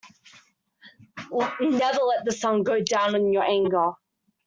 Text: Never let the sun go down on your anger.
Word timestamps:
Never 1.61 2.01
let 2.01 2.25
the 2.25 2.31
sun 2.35 2.63
go 2.63 2.81
down 2.81 3.13
on 3.13 3.31
your 3.31 3.43
anger. 3.43 3.91